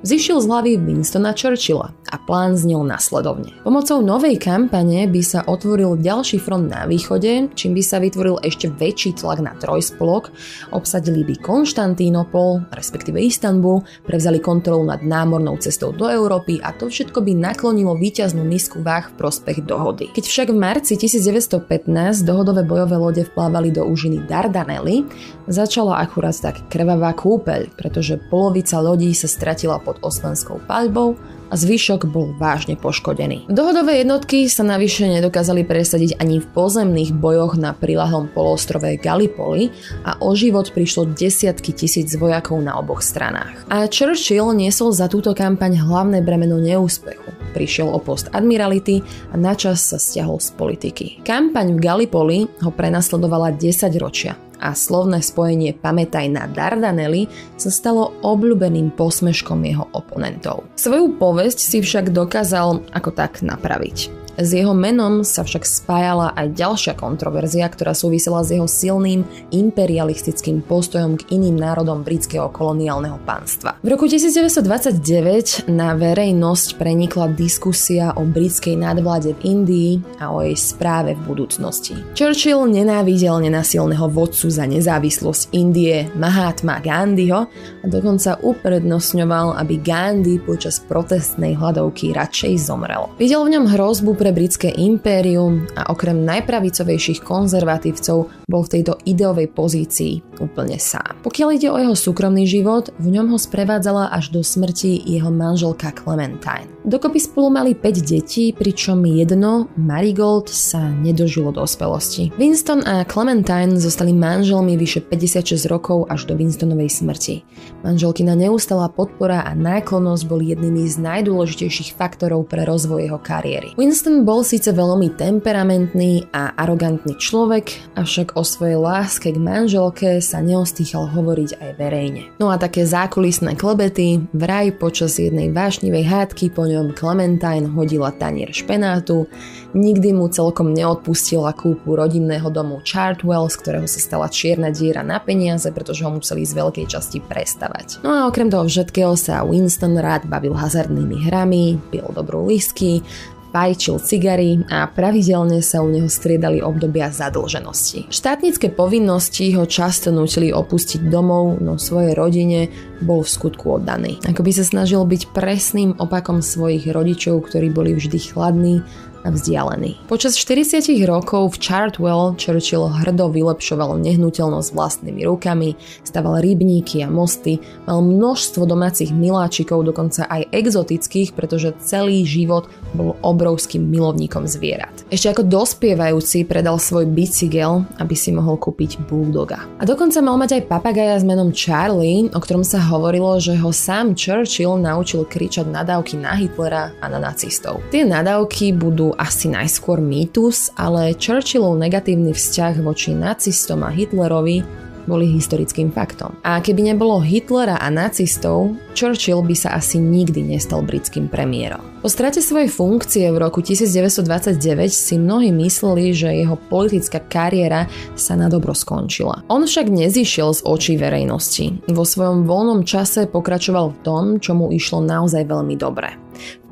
Vzýšiel 0.00 0.40
z 0.40 0.46
hlavy 0.48 0.72
Winstona 0.80 1.36
Churchilla 1.36 1.92
a 2.08 2.16
plán 2.16 2.56
znel 2.56 2.80
nasledovne. 2.86 3.52
Pomocou 3.60 4.00
novej 4.00 4.40
kampane 4.40 5.04
by 5.04 5.20
sa 5.20 5.44
otvoril 5.44 6.00
ďalší 6.00 6.40
front 6.40 6.72
na 6.72 6.88
východe, 6.88 7.52
čím 7.52 7.76
by 7.76 7.82
sa 7.84 8.00
vytvoril 8.00 8.40
ešte 8.40 8.72
väčší 8.72 9.20
tlak 9.20 9.44
na 9.44 9.52
trojspolok, 9.60 10.32
obsadili 10.72 11.20
by 11.28 11.36
Konštantínopol, 11.44 12.72
respektíve 12.72 13.20
Istanbul, 13.20 13.84
prevzali 14.08 14.40
kontrolu 14.40 14.88
nad 14.88 15.04
námornou 15.04 15.60
cestou 15.60 15.92
do 15.92 16.08
Európy 16.08 16.64
a 16.64 16.72
to 16.72 16.88
všetko 16.88 17.20
by 17.20 17.36
naklonilo 17.36 17.92
víťaznú 18.00 18.40
misku 18.46 18.80
váh 18.80 19.12
v 19.12 19.18
prospech 19.20 19.68
dohody. 19.68 20.08
Keď 20.16 20.24
však 20.24 20.48
v 20.48 20.56
marci 20.56 20.96
1915 20.96 22.24
dohodové 22.24 22.64
bojové 22.64 22.96
lode 23.00 23.24
vplávali 23.24 23.72
do 23.72 23.88
úžiny 23.88 24.28
Dardanely, 24.28 25.08
začala 25.48 26.04
akurát 26.04 26.36
tak 26.36 26.68
krvavá 26.68 27.16
kúpeľ, 27.16 27.72
pretože 27.80 28.20
polovica 28.28 28.76
lodí 28.78 29.16
sa 29.16 29.26
stratila 29.26 29.80
pod 29.80 29.96
osmanskou 30.04 30.60
paľbou 30.68 31.16
a 31.50 31.54
zvyšok 31.58 32.06
bol 32.06 32.32
vážne 32.38 32.78
poškodený. 32.78 33.50
Dohodové 33.50 34.06
jednotky 34.06 34.46
sa 34.46 34.62
navyše 34.62 35.10
nedokázali 35.10 35.66
presadiť 35.66 36.22
ani 36.22 36.38
v 36.38 36.46
pozemných 36.54 37.10
bojoch 37.12 37.58
na 37.58 37.74
prilahlom 37.74 38.30
polostrove 38.30 38.86
Gallipoli 39.02 39.74
a 40.06 40.16
o 40.22 40.32
život 40.38 40.70
prišlo 40.70 41.10
desiatky 41.12 41.74
tisíc 41.74 42.14
vojakov 42.14 42.62
na 42.62 42.78
oboch 42.78 43.02
stranách. 43.02 43.66
A 43.68 43.90
Churchill 43.90 44.54
niesol 44.54 44.94
za 44.94 45.10
túto 45.10 45.34
kampaň 45.34 45.82
hlavné 45.82 46.22
bremeno 46.22 46.62
neúspechu. 46.62 47.34
Prišiel 47.50 47.90
o 47.90 47.98
post 47.98 48.30
admirality 48.30 49.02
a 49.30 49.36
načas 49.36 49.82
sa 49.82 49.98
stiahol 49.98 50.38
z 50.38 50.54
politiky. 50.54 51.06
Kampaň 51.26 51.74
v 51.74 51.82
Gallipoli 51.82 52.38
ho 52.62 52.70
prenasledovala 52.70 53.58
10 53.58 53.90
ročia 53.98 54.38
a 54.60 54.76
slovné 54.76 55.24
spojenie 55.24 55.72
Pamätaj 55.72 56.28
na 56.28 56.44
Dardanely 56.44 57.26
sa 57.56 57.72
stalo 57.72 58.12
obľúbeným 58.20 58.92
posmeškom 58.92 59.64
jeho 59.64 59.88
oponentov. 59.96 60.68
Svoju 60.76 61.16
povesť 61.16 61.58
si 61.58 61.78
však 61.80 62.12
dokázal 62.12 62.84
ako 62.92 63.10
tak 63.16 63.40
napraviť. 63.40 64.19
S 64.40 64.56
jeho 64.56 64.72
menom 64.72 65.20
sa 65.20 65.44
však 65.44 65.68
spájala 65.68 66.32
aj 66.32 66.56
ďalšia 66.56 66.96
kontroverzia, 66.96 67.68
ktorá 67.68 67.92
súvisela 67.92 68.40
s 68.40 68.56
jeho 68.56 68.64
silným 68.64 69.20
imperialistickým 69.52 70.64
postojom 70.64 71.20
k 71.20 71.36
iným 71.36 71.60
národom 71.60 72.00
britského 72.00 72.48
koloniálneho 72.48 73.20
pánstva. 73.28 73.76
V 73.84 73.92
roku 73.92 74.08
1929 74.08 75.68
na 75.68 75.92
verejnosť 75.92 76.80
prenikla 76.80 77.36
diskusia 77.36 78.16
o 78.16 78.24
britskej 78.24 78.80
nadvláde 78.80 79.36
v 79.36 79.40
Indii 79.44 79.92
a 80.24 80.32
o 80.32 80.40
jej 80.40 80.56
správe 80.56 81.12
v 81.12 81.36
budúcnosti. 81.36 81.92
Churchill 82.16 82.64
nenávidel 82.64 83.44
nenasilného 83.44 84.08
vodcu 84.08 84.48
za 84.48 84.64
nezávislosť 84.64 85.52
Indie 85.52 86.08
Mahatma 86.16 86.80
Gandhiho 86.80 87.44
a 87.84 87.84
dokonca 87.84 88.40
uprednostňoval, 88.40 89.60
aby 89.60 89.84
Gandhi 89.84 90.40
počas 90.40 90.80
protestnej 90.80 91.60
hladovky 91.60 92.16
radšej 92.16 92.56
zomrel. 92.56 93.04
Videl 93.20 93.44
v 93.44 93.52
ňom 93.60 93.68
hrozbu 93.68 94.16
pre 94.16 94.29
britské 94.30 94.68
impérium 94.74 95.66
a 95.76 95.90
okrem 95.92 96.22
najpravicovejších 96.24 97.20
konzervatívcov 97.22 98.30
bol 98.48 98.62
v 98.66 98.72
tejto 98.78 98.98
ideovej 99.06 99.52
pozícii 99.52 100.40
úplne 100.40 100.80
sám. 100.80 101.20
Pokiaľ 101.22 101.48
ide 101.54 101.68
o 101.68 101.78
jeho 101.78 101.94
súkromný 101.94 102.48
život, 102.48 102.90
v 102.96 103.12
ňom 103.12 103.30
ho 103.34 103.38
sprevádzala 103.38 104.10
až 104.10 104.32
do 104.32 104.40
smrti 104.40 105.04
jeho 105.04 105.28
manželka 105.28 105.92
Clementine. 105.92 106.66
Dokopy 106.80 107.20
spolu 107.20 107.52
mali 107.52 107.76
5 107.76 108.00
detí, 108.00 108.56
pričom 108.56 109.04
jedno, 109.04 109.68
Marigold, 109.76 110.48
sa 110.48 110.88
nedožilo 110.88 111.52
dospelosti. 111.52 112.32
Winston 112.40 112.80
a 112.88 113.04
Clementine 113.04 113.76
zostali 113.76 114.16
manželmi 114.16 114.80
vyše 114.80 115.04
56 115.04 115.68
rokov 115.68 116.08
až 116.08 116.24
do 116.24 116.40
Winstonovej 116.40 116.88
smrti. 116.88 117.44
Manželkina 117.84 118.32
neustála 118.32 118.88
podpora 118.88 119.44
a 119.44 119.52
náklonnosť 119.52 120.22
boli 120.24 120.56
jednými 120.56 120.88
z 120.88 120.96
najdôležitejších 121.04 122.00
faktorov 122.00 122.48
pre 122.48 122.64
rozvoj 122.64 123.12
jeho 123.12 123.20
kariéry. 123.20 123.76
Winston 123.76 124.19
bol 124.22 124.44
síce 124.46 124.70
veľmi 124.70 125.16
temperamentný 125.16 126.30
a 126.30 126.52
arogantný 126.56 127.16
človek, 127.16 127.96
avšak 127.96 128.36
o 128.36 128.42
svojej 128.44 128.78
láske 128.78 129.32
k 129.32 129.38
manželke 129.40 130.08
sa 130.20 130.44
neostýchal 130.44 131.08
hovoriť 131.10 131.50
aj 131.58 131.70
verejne. 131.80 132.22
No 132.38 132.52
a 132.52 132.60
také 132.60 132.84
zákulisné 132.84 133.56
klebety 133.56 134.24
vraj 134.36 134.76
počas 134.76 135.16
jednej 135.16 135.52
vášnivej 135.52 136.04
hádky 136.06 136.52
po 136.52 136.68
ňom 136.68 136.92
Clementine 136.92 137.70
hodila 137.72 138.12
tanier 138.14 138.52
špenátu, 138.52 139.26
nikdy 139.72 140.14
mu 140.14 140.28
celkom 140.28 140.74
neodpustila 140.74 141.54
kúpu 141.54 141.96
rodinného 141.96 142.50
domu 142.50 142.82
Chartwell, 142.82 143.48
z 143.48 143.56
ktorého 143.60 143.86
sa 143.86 144.00
stala 144.02 144.26
čierna 144.28 144.74
diera 144.74 145.00
na 145.00 145.18
peniaze, 145.22 145.70
pretože 145.70 146.04
ho 146.04 146.10
museli 146.10 146.44
z 146.46 146.56
veľkej 146.56 146.86
časti 146.86 147.18
prestavať. 147.22 148.02
No 148.04 148.10
a 148.10 148.20
okrem 148.26 148.50
toho 148.50 148.66
všetkého 148.66 149.14
sa 149.14 149.46
Winston 149.46 149.96
rád 149.98 150.26
bavil 150.26 150.52
hazardnými 150.54 151.26
hrami, 151.26 151.78
pil 151.88 152.06
dobrú 152.12 152.46
whisky, 152.46 153.02
fajčil 153.50 153.98
cigary 154.02 154.62
a 154.70 154.86
pravidelne 154.86 155.60
sa 155.60 155.82
u 155.82 155.90
neho 155.90 156.06
striedali 156.06 156.62
obdobia 156.62 157.10
zadlženosti. 157.10 158.08
Štátnické 158.08 158.70
povinnosti 158.70 159.50
ho 159.58 159.66
často 159.66 160.14
nutili 160.14 160.54
opustiť 160.54 161.10
domov, 161.10 161.58
no 161.58 161.76
svojej 161.76 162.14
rodine 162.14 162.70
bol 163.02 163.26
v 163.26 163.30
skutku 163.30 163.82
oddaný. 163.82 164.22
Ako 164.26 164.46
by 164.46 164.50
sa 164.54 164.64
snažil 164.64 165.02
byť 165.02 165.34
presným 165.34 165.98
opakom 165.98 166.40
svojich 166.40 166.88
rodičov, 166.88 167.50
ktorí 167.50 167.68
boli 167.74 167.94
vždy 167.98 168.18
chladní 168.18 168.82
a 169.20 169.28
vzdialený. 169.28 170.08
Počas 170.08 170.36
40 170.36 170.80
rokov 171.04 171.56
v 171.56 171.60
Chartwell 171.60 172.32
Churchill 172.40 172.88
hrdo 172.88 173.28
vylepšoval 173.28 174.00
nehnuteľnosť 174.00 174.72
vlastnými 174.72 175.28
rukami, 175.28 175.76
staval 176.04 176.40
rybníky 176.40 177.04
a 177.04 177.08
mosty, 177.12 177.60
mal 177.84 178.00
množstvo 178.00 178.64
domácich 178.64 179.12
miláčikov, 179.12 179.84
dokonca 179.84 180.24
aj 180.24 180.48
exotických, 180.56 181.36
pretože 181.36 181.76
celý 181.84 182.24
život 182.24 182.72
bol 182.96 183.16
obrovským 183.40 183.80
milovníkom 183.88 184.44
zvierat. 184.44 184.92
Ešte 185.08 185.32
ako 185.32 185.48
dospievajúci 185.48 186.44
predal 186.44 186.76
svoj 186.76 187.08
bicykel, 187.08 187.88
aby 187.96 188.12
si 188.12 188.36
mohol 188.36 188.60
kúpiť 188.60 189.00
bulldoga. 189.08 189.64
A 189.80 189.88
dokonca 189.88 190.20
mal 190.20 190.36
mať 190.36 190.60
aj 190.60 190.68
papagaja 190.68 191.16
s 191.16 191.24
menom 191.24 191.48
Charlie, 191.56 192.28
o 192.28 192.36
ktorom 192.36 192.60
sa 192.60 192.84
hovorilo, 192.84 193.40
že 193.40 193.56
ho 193.56 193.72
sám 193.72 194.12
Churchill 194.12 194.76
naučil 194.76 195.24
kričať 195.24 195.64
nadávky 195.64 196.20
na 196.20 196.36
Hitlera 196.36 196.92
a 197.00 197.08
na 197.08 197.16
nacistov. 197.16 197.80
Tie 197.88 198.04
nadávky 198.04 198.76
budú 198.76 199.16
asi 199.16 199.48
najskôr 199.48 200.04
mýtus, 200.04 200.68
ale 200.76 201.16
Churchillov 201.16 201.80
negatívny 201.80 202.36
vzťah 202.36 202.84
voči 202.84 203.16
nacistom 203.16 203.80
a 203.80 203.88
Hitlerovi 203.88 204.89
boli 205.04 205.28
historickým 205.30 205.92
faktom. 205.94 206.36
A 206.42 206.58
keby 206.58 206.92
nebolo 206.92 207.20
Hitlera 207.20 207.78
a 207.78 207.88
nacistov, 207.88 208.74
Churchill 208.96 209.44
by 209.44 209.54
sa 209.56 209.76
asi 209.76 210.00
nikdy 210.00 210.42
nestal 210.44 210.82
britským 210.84 211.30
premiérom. 211.30 211.80
Po 212.00 212.08
strate 212.08 212.40
svojej 212.40 212.72
funkcie 212.72 213.28
v 213.28 213.36
roku 213.36 213.60
1929 213.60 214.56
si 214.88 215.20
mnohí 215.20 215.52
mysleli, 215.52 216.16
že 216.16 216.32
jeho 216.32 216.56
politická 216.56 217.20
kariéra 217.20 217.92
sa 218.16 218.40
na 218.40 218.48
dobro 218.48 218.72
skončila. 218.72 219.44
On 219.52 219.60
však 219.60 219.92
nezišiel 219.92 220.56
z 220.56 220.60
očí 220.64 220.96
verejnosti. 220.96 221.84
Vo 221.92 222.08
svojom 222.08 222.48
voľnom 222.48 222.88
čase 222.88 223.28
pokračoval 223.28 223.92
v 223.92 224.00
tom, 224.00 224.24
čo 224.40 224.56
mu 224.56 224.72
išlo 224.72 225.04
naozaj 225.04 225.44
veľmi 225.44 225.76
dobre. 225.76 226.16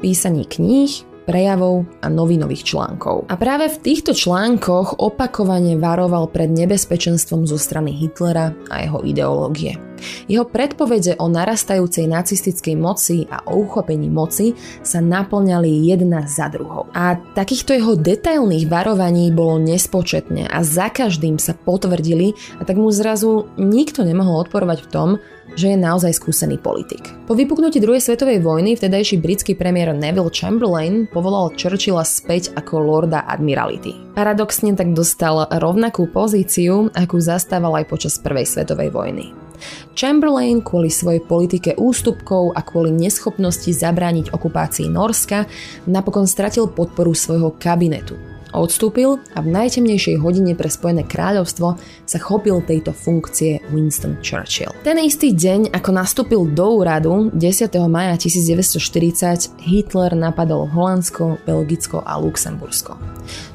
V 0.00 0.08
písaní 0.08 0.49
kníh, 0.49 1.07
prejavov 1.28 1.85
a 2.00 2.08
novinových 2.08 2.64
článkov. 2.64 3.28
A 3.28 3.37
práve 3.37 3.68
v 3.68 3.80
týchto 3.85 4.16
článkoch 4.16 4.97
opakovane 4.97 5.76
varoval 5.76 6.32
pred 6.32 6.49
nebezpečenstvom 6.49 7.44
zo 7.44 7.61
strany 7.61 7.92
Hitlera 7.92 8.56
a 8.73 8.80
jeho 8.80 9.04
ideológie. 9.04 9.88
Jeho 10.26 10.48
predpovede 10.48 11.18
o 11.18 11.26
narastajúcej 11.26 12.08
nacistickej 12.08 12.74
moci 12.78 13.24
a 13.28 13.44
o 13.48 13.62
uchopení 13.62 14.08
moci 14.08 14.56
sa 14.80 14.98
naplňali 14.98 15.88
jedna 15.88 16.24
za 16.26 16.48
druhou. 16.48 16.88
A 16.96 17.18
takýchto 17.34 17.76
jeho 17.76 17.94
detailných 17.98 18.68
varovaní 18.70 19.30
bolo 19.30 19.60
nespočetne 19.62 20.48
a 20.48 20.60
za 20.64 20.88
každým 20.88 21.36
sa 21.36 21.52
potvrdili 21.52 22.34
a 22.58 22.66
tak 22.66 22.76
mu 22.78 22.88
zrazu 22.90 23.50
nikto 23.60 24.02
nemohol 24.02 24.46
odporovať 24.46 24.78
v 24.84 24.90
tom, 24.90 25.10
že 25.56 25.74
je 25.74 25.78
naozaj 25.80 26.12
skúsený 26.12 26.60
politik. 26.60 27.02
Po 27.24 27.32
vypuknutí 27.32 27.80
druhej 27.80 28.04
svetovej 28.04 28.44
vojny 28.44 28.76
vtedajší 28.76 29.18
britský 29.18 29.56
premiér 29.56 29.96
Neville 29.96 30.30
Chamberlain 30.30 31.08
povolal 31.08 31.50
Churchilla 31.56 32.04
späť 32.04 32.52
ako 32.52 32.78
lorda 32.78 33.24
admirality. 33.24 33.96
Paradoxne 34.12 34.76
tak 34.76 34.92
dostal 34.92 35.48
rovnakú 35.48 36.10
pozíciu, 36.12 36.92
akú 36.92 37.16
zastával 37.18 37.80
aj 37.80 37.86
počas 37.88 38.20
prvej 38.20 38.44
svetovej 38.44 38.92
vojny. 38.92 39.47
Chamberlain 39.94 40.60
kvôli 40.64 40.90
svojej 40.90 41.22
politike 41.22 41.76
ústupkov 41.78 42.56
a 42.56 42.60
kvôli 42.64 42.94
neschopnosti 42.94 43.68
zabrániť 43.68 44.34
okupácii 44.34 44.90
Norska 44.90 45.46
napokon 45.86 46.26
stratil 46.26 46.70
podporu 46.70 47.14
svojho 47.14 47.54
kabinetu 47.56 48.28
Odstúpil 48.48 49.20
a 49.36 49.44
v 49.44 49.48
najtemnejšej 49.52 50.24
hodine 50.24 50.56
pre 50.56 50.72
Spojené 50.72 51.04
kráľovstvo 51.04 51.76
sa 52.08 52.18
chopil 52.18 52.64
tejto 52.64 52.96
funkcie 52.96 53.60
Winston 53.68 54.16
Churchill. 54.24 54.72
Ten 54.80 54.96
istý 55.04 55.36
deň, 55.36 55.76
ako 55.76 55.90
nastúpil 55.92 56.48
do 56.56 56.80
úradu 56.80 57.28
10. 57.36 57.68
maja 57.92 58.16
1940, 58.16 59.52
Hitler 59.68 60.16
napadol 60.16 60.64
Holandsko, 60.64 61.44
Belgicko 61.44 62.00
a 62.00 62.16
Luxembursko. 62.16 62.96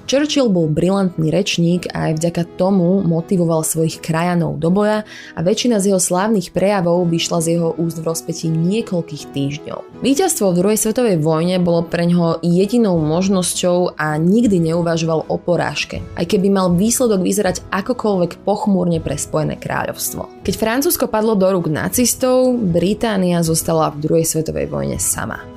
Churchill 0.03 0.51
bol 0.51 0.67
brilantný 0.67 1.31
rečník 1.31 1.88
a 1.95 2.12
aj 2.12 2.19
vďaka 2.19 2.43
tomu 2.60 3.00
motivoval 3.07 3.63
svojich 3.63 4.03
krajanov 4.03 4.60
do 4.60 4.67
boja 4.67 5.07
a 5.33 5.39
väčšina 5.39 5.79
z 5.79 5.93
jeho 5.95 6.01
slávnych 6.01 6.51
prejavov 6.51 7.07
vyšla 7.07 7.39
z 7.39 7.48
jeho 7.55 7.72
úst 7.79 8.03
v 8.03 8.07
rozpetí 8.12 8.51
niekoľkých 8.51 9.24
týždňov. 9.31 10.03
Víťazstvo 10.03 10.51
v 10.51 10.57
druhej 10.60 10.79
svetovej 10.79 11.17
vojne 11.24 11.63
bolo 11.63 11.88
pre 11.88 12.03
ňoho 12.03 12.43
jedinou 12.43 13.00
možnosťou 13.00 13.95
a 13.95 14.19
nikdy 14.19 14.74
neuvažoval 14.74 15.31
o 15.31 15.36
porážke, 15.39 16.03
aj 16.19 16.25
keby 16.27 16.51
mal 16.51 16.75
výsledok 16.75 17.24
vyzerať 17.24 17.63
akokoľvek 17.72 18.43
pochmúrne 18.43 19.00
pre 19.00 19.15
Spojené 19.15 19.55
kráľovstvo. 19.55 20.43
Keď 20.43 20.53
Francúzsko 20.60 21.07
padlo 21.07 21.39
do 21.39 21.48
rúk 21.48 21.72
nacistov, 21.72 22.51
Británia 22.60 23.39
zostala 23.39 23.95
v 23.95 24.03
druhej 24.03 24.25
svetovej 24.27 24.67
vojne 24.67 25.00
sama. 25.00 25.52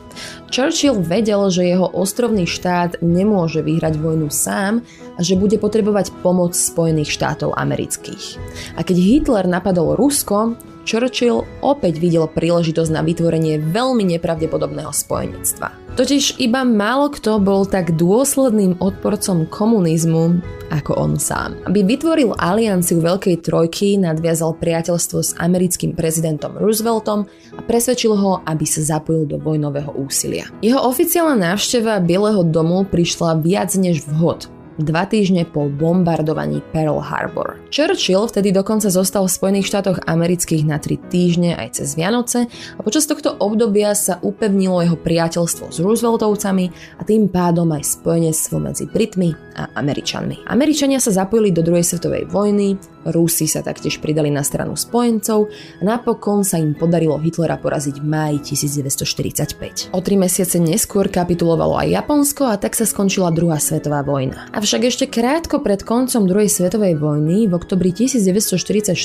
Churchill 0.50 0.99
vedel, 1.00 1.49
že 1.49 1.66
jeho 1.66 1.88
ostrovný 1.90 2.44
štát 2.44 3.00
nemôže 3.00 3.62
vyhrať 3.62 3.99
vojnu 4.00 4.28
sám 4.32 4.82
a 5.16 5.20
že 5.23 5.38
bude 5.38 5.56
potrebovať 5.56 6.12
pomoc 6.20 6.52
Spojených 6.52 7.12
štátov 7.12 7.54
amerických. 7.54 8.40
A 8.76 8.85
keď 8.85 8.96
Hitler 8.99 9.46
napadol 9.49 9.96
Rusko, 9.96 10.58
Churchill 10.87 11.42
opäť 11.62 11.99
videl 11.99 12.30
príležitosť 12.30 12.90
na 12.94 13.02
vytvorenie 13.02 13.58
veľmi 13.58 14.06
nepravdepodobného 14.16 14.94
spojenectva. 14.94 15.85
Totiž 15.96 16.36
iba 16.44 16.60
málo 16.60 17.08
kto 17.08 17.40
bol 17.40 17.64
tak 17.64 17.96
dôsledným 17.96 18.84
odporcom 18.84 19.48
komunizmu 19.48 20.44
ako 20.68 20.92
on 20.92 21.16
sám. 21.16 21.56
Aby 21.64 21.88
vytvoril 21.88 22.36
alianciu 22.36 23.00
Veľkej 23.00 23.40
trojky, 23.40 23.96
nadviazal 23.96 24.60
priateľstvo 24.60 25.18
s 25.24 25.32
americkým 25.40 25.96
prezidentom 25.96 26.60
Rooseveltom 26.60 27.24
a 27.56 27.60
presvedčil 27.64 28.12
ho, 28.12 28.44
aby 28.44 28.68
sa 28.68 28.84
zapojil 28.84 29.24
do 29.24 29.40
vojnového 29.40 29.96
úsilia. 29.96 30.52
Jeho 30.60 30.84
oficiálna 30.84 31.56
návšteva 31.56 32.04
Bieleho 32.04 32.44
domu 32.44 32.84
prišla 32.84 33.40
viac 33.40 33.72
než 33.80 34.04
vhod, 34.04 34.52
dva 34.76 35.09
týždne 35.09 35.49
po 35.49 35.68
bombardovaní 35.73 36.61
Pearl 36.73 37.00
Harbor. 37.00 37.56
Churchill 37.73 38.28
vtedy 38.28 38.52
dokonca 38.52 38.92
zostal 38.92 39.25
v 39.25 39.37
Spojených 39.37 39.68
štátoch 39.73 39.99
amerických 40.04 40.68
na 40.68 40.76
tri 40.76 41.00
týždne 41.00 41.56
aj 41.56 41.80
cez 41.80 41.97
Vianoce 41.97 42.49
a 42.76 42.80
počas 42.85 43.09
tohto 43.09 43.37
obdobia 43.40 43.97
sa 43.97 44.21
upevnilo 44.21 44.85
jeho 44.85 44.99
priateľstvo 45.00 45.73
s 45.73 45.78
Rooseveltovcami 45.80 46.66
a 47.00 47.02
tým 47.04 47.28
pádom 47.33 47.73
aj 47.73 48.00
spojenectvo 48.00 48.56
medzi 48.61 48.85
Britmi 48.88 49.45
a 49.56 49.72
Američanmi. 49.72 50.44
Američania 50.46 51.00
sa 51.00 51.10
zapojili 51.10 51.50
do 51.50 51.64
druhej 51.64 51.82
svetovej 51.82 52.28
vojny, 52.28 52.76
Rusi 53.06 53.46
sa 53.46 53.62
taktiež 53.62 54.02
pridali 54.02 54.34
na 54.34 54.42
stranu 54.42 54.75
spojencov 54.75 55.46
a 55.78 55.82
napokon 55.86 56.42
sa 56.42 56.58
im 56.58 56.75
podarilo 56.75 57.16
Hitlera 57.22 57.54
poraziť 57.54 58.02
v 58.02 58.06
máji 58.06 58.38
1945. 58.52 59.94
O 59.94 60.02
tri 60.02 60.18
mesiace 60.18 60.58
neskôr 60.58 61.06
kapitulovalo 61.06 61.78
aj 61.78 62.02
Japonsko 62.02 62.50
a 62.50 62.58
tak 62.58 62.75
sa 62.75 62.82
skončila 62.82 63.30
druhá 63.30 63.62
svetová 63.62 64.02
vojna. 64.02 64.50
Avšak 64.50 64.90
ešte 64.90 65.06
krátko 65.06 65.62
pred 65.62 65.86
koncom 65.86 66.26
druhej 66.26 66.50
svetovej 66.50 66.98
vojny 66.98 67.46
v 67.46 67.54
oktobri 67.54 67.94
1944 67.94 68.98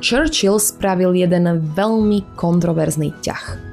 Churchill 0.00 0.56
spravil 0.56 1.12
jeden 1.12 1.44
veľmi 1.76 2.34
kontroverzný 2.34 3.12
ťah. 3.20 3.68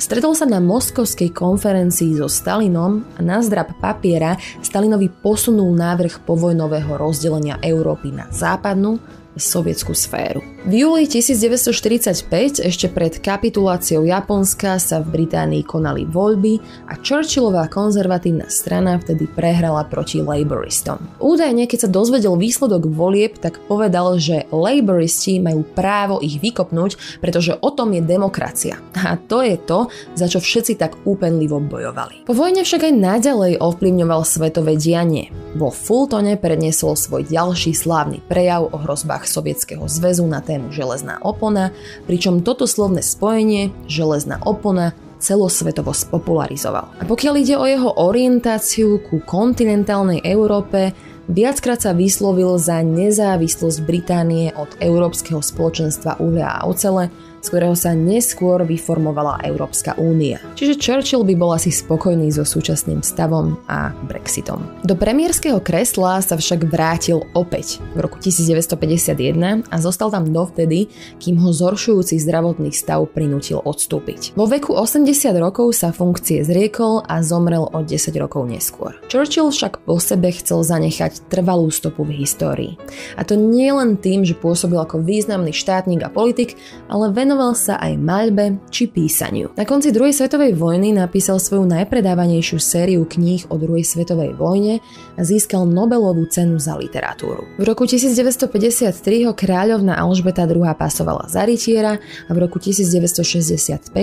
Stretol 0.00 0.32
sa 0.32 0.48
na 0.48 0.64
moskovskej 0.64 1.28
konferencii 1.36 2.16
so 2.16 2.24
Stalinom 2.24 3.04
a 3.14 3.20
na 3.20 3.44
zdrab 3.44 3.76
papiera 3.84 4.32
Stalinovi 4.64 5.12
posunul 5.12 5.76
návrh 5.76 6.24
povojnového 6.24 6.96
rozdelenia 6.96 7.60
Európy 7.60 8.08
na 8.08 8.24
západnú 8.32 8.96
sovietskú 9.38 9.94
sféru. 9.94 10.42
V 10.68 10.84
júli 10.84 11.08
1945, 11.08 12.60
ešte 12.60 12.86
pred 12.92 13.16
kapituláciou 13.16 14.04
Japonska, 14.04 14.76
sa 14.76 15.00
v 15.00 15.24
Británii 15.24 15.64
konali 15.64 16.04
voľby 16.04 16.60
a 16.92 17.00
Churchillová 17.00 17.64
konzervatívna 17.72 18.52
strana 18.52 19.00
vtedy 19.00 19.24
prehrala 19.24 19.88
proti 19.88 20.20
Labouristom. 20.20 21.00
Údajne, 21.16 21.64
keď 21.64 21.88
sa 21.88 21.90
dozvedel 21.90 22.36
výsledok 22.36 22.92
volieb, 22.92 23.40
tak 23.40 23.56
povedal, 23.64 24.20
že 24.20 24.44
Labouristi 24.52 25.40
majú 25.40 25.64
právo 25.64 26.20
ich 26.20 26.36
vykopnúť, 26.36 27.22
pretože 27.24 27.56
o 27.56 27.72
tom 27.72 27.96
je 27.96 28.04
demokracia. 28.04 28.76
A 29.00 29.16
to 29.16 29.40
je 29.40 29.56
to, 29.56 29.88
za 30.12 30.28
čo 30.28 30.44
všetci 30.44 30.76
tak 30.76 31.00
úpenlivo 31.08 31.56
bojovali. 31.56 32.28
Po 32.28 32.36
vojne 32.36 32.68
však 32.68 32.84
aj 32.84 32.94
naďalej 33.00 33.52
ovplyvňoval 33.64 34.28
svetové 34.28 34.76
dianie. 34.76 35.32
Vo 35.56 35.72
Fultone 35.72 36.36
predniesol 36.38 36.94
svoj 36.94 37.26
ďalší 37.26 37.74
slávny 37.74 38.22
prejav 38.28 38.70
o 38.70 38.76
hrozbách 38.76 39.19
Sovietskeho 39.26 39.84
zväzu 39.88 40.24
na 40.28 40.44
tému 40.44 40.70
železná 40.70 41.18
opona, 41.24 41.74
pričom 42.06 42.44
toto 42.44 42.68
slovné 42.68 43.00
spojenie 43.02 43.74
železná 43.90 44.40
opona 44.44 44.92
celosvetovo 45.20 45.92
spopularizoval. 45.92 46.88
A 47.00 47.04
pokiaľ 47.04 47.34
ide 47.36 47.54
o 47.60 47.68
jeho 47.68 47.90
orientáciu 48.00 49.04
ku 49.04 49.20
kontinentálnej 49.20 50.24
Európe, 50.24 50.96
viackrát 51.28 51.78
sa 51.78 51.92
vyslovil 51.92 52.56
za 52.56 52.80
nezávislosť 52.80 53.78
Británie 53.84 54.50
od 54.56 54.72
Európskeho 54.80 55.44
spoločenstva 55.44 56.18
uhlia 56.18 56.48
a 56.48 56.64
ocele, 56.66 57.12
z 57.40 57.46
ktorého 57.48 57.76
sa 57.76 57.96
neskôr 57.96 58.62
vyformovala 58.62 59.40
Európska 59.44 59.96
únia. 59.96 60.38
Čiže 60.54 60.76
Churchill 60.76 61.24
by 61.24 61.34
bol 61.36 61.56
asi 61.56 61.72
spokojný 61.72 62.28
so 62.28 62.44
súčasným 62.44 63.00
stavom 63.00 63.56
a 63.66 63.96
Brexitom. 64.04 64.60
Do 64.84 64.94
premiérskeho 64.94 65.58
kresla 65.64 66.20
sa 66.20 66.36
však 66.36 66.68
vrátil 66.68 67.24
opäť 67.32 67.80
v 67.96 68.04
roku 68.04 68.20
1951 68.20 69.66
a 69.66 69.76
zostal 69.80 70.12
tam 70.12 70.28
dovtedy, 70.28 70.92
kým 71.16 71.40
ho 71.40 71.50
zhoršujúci 71.50 72.20
zdravotný 72.20 72.70
stav 72.76 73.08
prinútil 73.08 73.64
odstúpiť. 73.64 74.36
Vo 74.36 74.44
veku 74.44 74.76
80 74.76 75.08
rokov 75.40 75.72
sa 75.72 75.90
funkcie 75.96 76.44
zriekol 76.44 77.02
a 77.08 77.24
zomrel 77.24 77.64
o 77.64 77.78
10 77.80 78.12
rokov 78.20 78.44
neskôr. 78.44 79.00
Churchill 79.08 79.48
však 79.48 79.82
po 79.88 79.96
sebe 79.96 80.28
chcel 80.36 80.60
zanechať 80.60 81.32
trvalú 81.32 81.72
stopu 81.72 82.04
v 82.04 82.20
histórii. 82.20 82.72
A 83.16 83.24
to 83.24 83.34
nie 83.34 83.72
len 83.72 83.96
tým, 83.96 84.28
že 84.28 84.36
pôsobil 84.36 84.76
ako 84.76 85.00
významný 85.00 85.56
štátnik 85.56 86.04
a 86.04 86.12
politik, 86.12 86.60
ale 86.90 87.08
ven 87.10 87.29
Venoval 87.30 87.54
sa 87.54 87.78
aj 87.78 87.94
maľbe 87.94 88.58
či 88.74 88.90
písaniu. 88.90 89.54
Na 89.54 89.62
konci 89.62 89.94
druhej 89.94 90.10
svetovej 90.10 90.50
vojny 90.58 90.90
napísal 90.90 91.38
svoju 91.38 91.62
najpredávanejšiu 91.62 92.58
sériu 92.58 93.06
kníh 93.06 93.46
o 93.46 93.54
druhej 93.54 93.86
svetovej 93.86 94.34
vojne 94.34 94.82
a 95.14 95.22
získal 95.22 95.62
Nobelovú 95.62 96.26
cenu 96.26 96.58
za 96.58 96.74
literatúru. 96.74 97.46
V 97.54 97.62
roku 97.62 97.86
1953 97.86 99.30
ho 99.30 99.32
kráľovna 99.38 99.94
Alžbeta 99.94 100.42
II 100.42 100.74
pasovala 100.74 101.30
za 101.30 101.46
rytiera 101.46 102.02
a 102.02 102.30
v 102.34 102.38
roku 102.42 102.58
1965, 102.58 103.94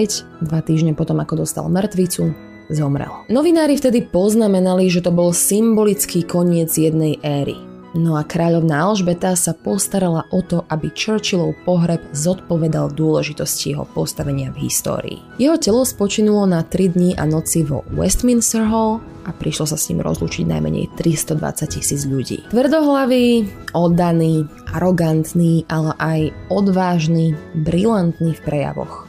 dva 0.48 0.60
týždne 0.64 0.96
potom 0.96 1.20
ako 1.20 1.44
dostal 1.44 1.68
mŕtvicu, 1.68 2.32
zomrel. 2.72 3.12
Novinári 3.28 3.76
vtedy 3.76 4.08
poznamenali, 4.08 4.88
že 4.88 5.04
to 5.04 5.12
bol 5.12 5.36
symbolický 5.36 6.24
koniec 6.24 6.72
jednej 6.72 7.20
éry. 7.20 7.60
No 7.96 8.20
a 8.20 8.28
kráľovná 8.28 8.84
Alžbeta 8.84 9.32
sa 9.40 9.56
postarala 9.56 10.28
o 10.36 10.44
to, 10.44 10.68
aby 10.68 10.92
Churchillov 10.92 11.56
pohreb 11.64 12.04
zodpovedal 12.12 12.92
dôležitosti 12.92 13.72
jeho 13.72 13.88
postavenia 13.88 14.52
v 14.52 14.68
histórii. 14.68 15.18
Jeho 15.40 15.56
telo 15.56 15.88
spočinulo 15.88 16.44
na 16.44 16.68
3 16.68 16.94
dní 16.94 17.12
a 17.16 17.24
noci 17.24 17.64
vo 17.64 17.88
Westminster 17.96 18.68
Hall 18.68 19.00
a 19.24 19.32
prišlo 19.32 19.72
sa 19.72 19.80
s 19.80 19.88
ním 19.92 20.04
rozlúčiť 20.04 20.48
najmenej 20.48 21.00
320 21.00 21.76
tisíc 21.80 22.04
ľudí. 22.08 22.44
Tvrdohlavý, 22.52 23.48
oddaný, 23.72 24.48
arogantný, 24.72 25.64
ale 25.72 25.92
aj 26.00 26.20
odvážny, 26.52 27.36
brilantný 27.56 28.36
v 28.36 28.44
prejavoch. 28.44 29.08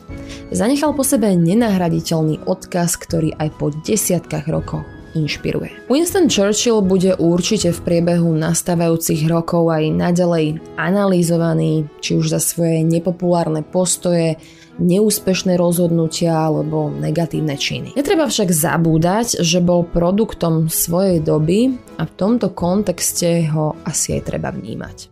Zanechal 0.55 0.95
po 0.95 1.05
sebe 1.05 1.35
nenahraditeľný 1.37 2.47
odkaz, 2.47 2.97
ktorý 2.99 3.35
aj 3.37 3.49
po 3.59 3.71
desiatkách 3.71 4.47
rokov 4.51 4.83
inšpiruje. 5.15 5.89
Winston 5.89 6.29
Churchill 6.29 6.85
bude 6.85 7.17
určite 7.17 7.73
v 7.73 7.81
priebehu 7.81 8.33
nastávajúcich 8.37 9.25
rokov 9.29 9.73
aj 9.73 9.85
naďalej 9.93 10.61
analýzovaný, 10.77 11.89
či 12.05 12.19
už 12.19 12.33
za 12.33 12.41
svoje 12.41 12.85
nepopulárne 12.85 13.65
postoje, 13.65 14.37
neúspešné 14.79 15.59
rozhodnutia 15.59 16.39
alebo 16.49 16.89
negatívne 16.89 17.59
činy. 17.59 17.99
Netreba 17.99 18.31
však 18.31 18.55
zabúdať, 18.55 19.43
že 19.43 19.59
bol 19.59 19.83
produktom 19.83 20.71
svojej 20.71 21.19
doby 21.19 21.75
a 21.99 22.07
v 22.07 22.13
tomto 22.15 22.55
kontexte 22.55 23.51
ho 23.51 23.75
asi 23.83 24.17
aj 24.19 24.23
treba 24.31 24.55
vnímať. 24.55 25.11